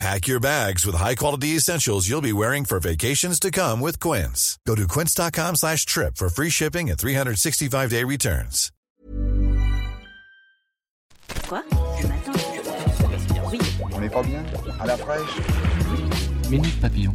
[0.00, 4.58] Pack your bags with high-quality essentials you'll be wearing for vacations to come with Quince.
[4.66, 8.70] Go to quince.com slash trip for free shipping and 365-day returns.
[11.48, 11.62] Quoi?
[12.02, 12.32] Le matin?
[13.50, 13.58] Oui.
[13.92, 14.44] On n'est pas bien?
[14.80, 15.40] À la fraîche?
[16.50, 17.14] Minute Papillon.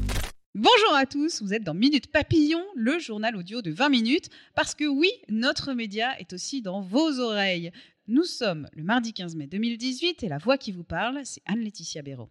[0.56, 4.74] Bonjour à tous, vous êtes dans Minute Papillon, le journal audio de 20 minutes, parce
[4.74, 7.72] que oui, notre média est aussi dans vos oreilles.
[8.08, 12.02] Nous sommes le mardi 15 mai 2018 et la voix qui vous parle, c'est Anne-Laetitia
[12.02, 12.30] Béraud.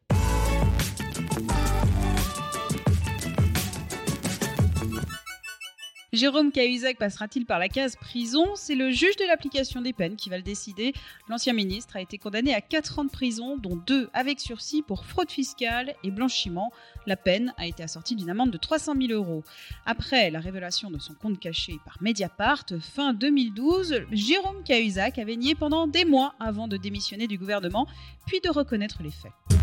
[6.19, 8.45] Jérôme Cahuzac passera-t-il par la case prison?
[8.57, 10.93] C'est le juge de l'application des peines qui va le décider.
[11.29, 15.05] L'ancien ministre a été condamné à 4 ans de prison, dont 2 avec sursis pour
[15.05, 16.73] fraude fiscale et blanchiment.
[17.07, 19.45] La peine a été assortie d'une amende de 300 000 euros.
[19.87, 25.55] Après la révélation de son compte caché par Mediapart, fin 2012, Jérôme Cahuzac avait nié
[25.55, 27.87] pendant des mois avant de démissionner du gouvernement,
[28.27, 29.58] puis de reconnaître les faits.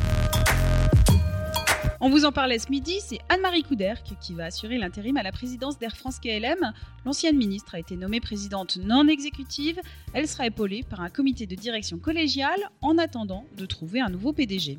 [2.02, 5.32] On vous en parlait ce midi, c'est Anne-Marie Couderc qui va assurer l'intérim à la
[5.32, 6.74] présidence d'Air France KLM.
[7.06, 9.80] L'ancienne ministre a été nommée présidente non exécutive.
[10.14, 14.34] Elle sera épaulée par un comité de direction collégial en attendant de trouver un nouveau
[14.34, 14.78] PDG.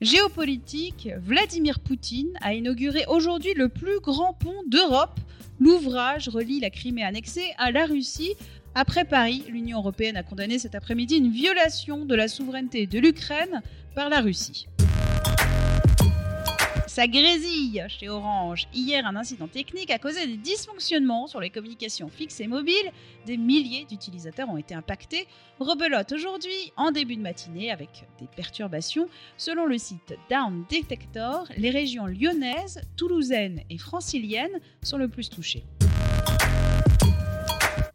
[0.00, 5.18] Géopolitique, Vladimir Poutine a inauguré aujourd'hui le plus grand pont d'Europe.
[5.58, 8.34] L'ouvrage relie la Crimée annexée à la Russie.
[8.80, 13.60] Après Paris, l'Union européenne a condamné cet après-midi une violation de la souveraineté de l'Ukraine
[13.96, 14.68] par la Russie.
[16.86, 18.68] Ça grésille chez Orange.
[18.72, 22.92] Hier, un incident technique a causé des dysfonctionnements sur les communications fixes et mobiles.
[23.26, 25.26] Des milliers d'utilisateurs ont été impactés.
[25.58, 29.08] Rebelote aujourd'hui, en début de matinée, avec des perturbations.
[29.38, 35.64] Selon le site Down Detector, les régions lyonnaises, toulousaines et franciliennes sont le plus touchées.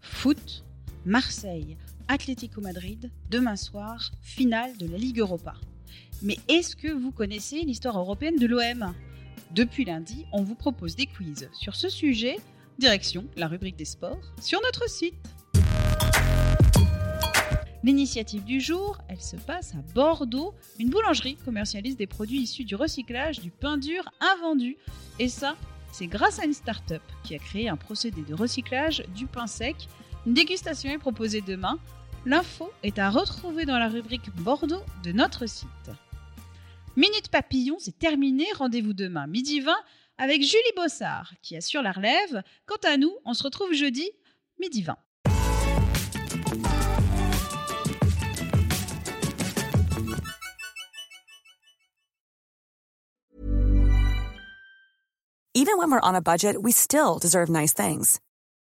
[0.01, 0.63] Foot,
[1.05, 1.75] Marseille,
[2.07, 5.53] Atlético Madrid, demain soir, finale de la Ligue Europa.
[6.21, 8.93] Mais est-ce que vous connaissez l'histoire européenne de l'OM
[9.51, 12.37] Depuis lundi, on vous propose des quiz sur ce sujet.
[12.79, 15.15] Direction la rubrique des sports sur notre site.
[17.83, 20.53] L'initiative du jour, elle se passe à Bordeaux.
[20.79, 24.77] Une boulangerie commercialise des produits issus du recyclage du pain dur invendu.
[25.19, 25.57] Et ça,
[25.91, 29.75] c'est grâce à une start-up qui a créé un procédé de recyclage du pain sec.
[30.25, 31.77] Une dégustation est proposée demain.
[32.25, 35.67] L'info est à retrouver dans la rubrique Bordeaux de notre site.
[36.95, 38.45] Minute Papillon, c'est terminé.
[38.55, 39.75] Rendez-vous demain, midi 20,
[40.17, 42.41] avec Julie Bossard, qui assure la relève.
[42.65, 44.09] Quant à nous, on se retrouve jeudi,
[44.61, 44.95] midi 20.
[55.55, 58.19] Even when we're on a budget, we still deserve nice things.